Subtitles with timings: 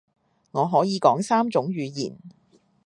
[0.49, 2.17] 我可以講三種語言